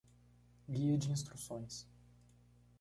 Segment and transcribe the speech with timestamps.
[0.67, 1.87] Guia de instruções.